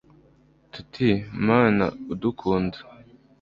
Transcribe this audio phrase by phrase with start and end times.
[0.71, 1.09] tuti
[1.47, 2.77] mana udukunda